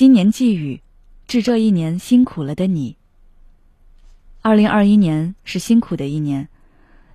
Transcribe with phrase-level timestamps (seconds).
[0.00, 0.80] 新年寄语，
[1.26, 2.96] 致这一年辛苦了的你。
[4.40, 6.48] 二零二一年是辛苦的一年，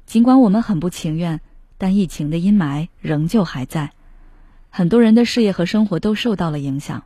[0.05, 1.41] 尽管我们很不情愿，
[1.79, 3.93] 但疫情的阴霾仍旧还在，
[4.69, 7.05] 很多人的事业和生活都受到了影响。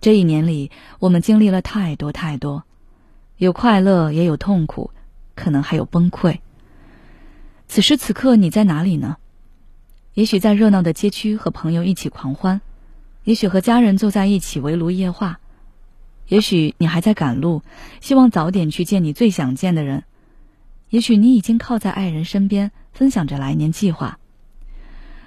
[0.00, 2.64] 这一年里，我们经历了太多太多，
[3.36, 4.90] 有快乐，也有痛苦，
[5.36, 6.40] 可能还有崩溃。
[7.68, 9.18] 此时此刻，你在哪里呢？
[10.14, 12.60] 也许在热闹的街区和朋友一起狂欢，
[13.26, 15.40] 也许和家人坐在一起围炉夜话，
[16.28, 17.62] 也许你还在赶路，
[18.00, 20.04] 希望早点去见你最想见的人，
[20.90, 24.20] 也许你已经靠在爱人身边，分享着来年计划。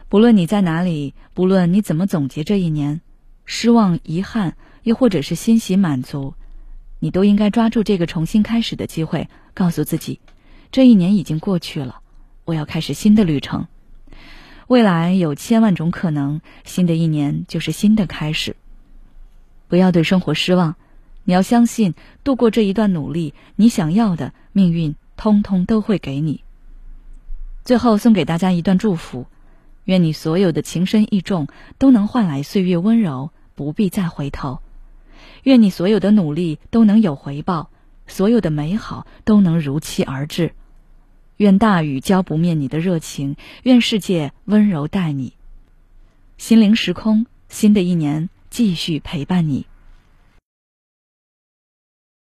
[0.08, 3.02] 不论你在哪里，不论你怎么总结这一年，
[3.44, 6.36] 失望、遗憾，又或者是欣喜、满足，
[7.00, 10.22] 你都应该抓住这个重新开始的机会，告诉自己，
[10.72, 12.00] 这一年已经过去了，
[12.46, 13.68] 我要开始新的旅程。
[14.70, 18.56] 未来有千万种可能，新的一年就是新的开始。
[19.68, 20.76] 不要对生活失望，
[21.24, 26.44] 你要相信，度过这一段努力，你想要的命运通通都会给你。
[27.66, 29.26] 最后送给大家一段祝福：
[29.86, 31.48] 愿你所有的情深意重
[31.80, 34.62] 都能换来岁月温柔，不必再回头；
[35.42, 37.72] 愿你所有的努力都能有回报，
[38.06, 40.54] 所有的美好都能如期而至。
[41.40, 45.32] 愿大雨浇不灭你的热情，愿世界温柔待你。
[46.38, 49.66] 心灵时空，新的一年继续陪伴你。